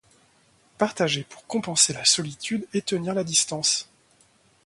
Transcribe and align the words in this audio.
Partager 0.79 1.23
pour 1.29 1.45
compenser 1.45 1.93
la 1.93 2.05
solitude 2.05 2.67
et 2.73 2.81
tenir 2.81 3.13
la 3.13 3.23
distance. 3.23 3.87